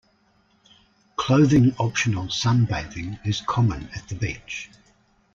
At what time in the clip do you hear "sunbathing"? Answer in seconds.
2.29-3.19